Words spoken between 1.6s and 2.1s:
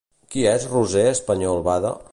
Bada?